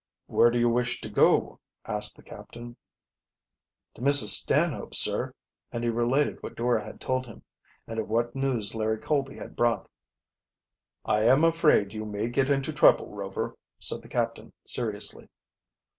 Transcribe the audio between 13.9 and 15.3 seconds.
the captain seriously.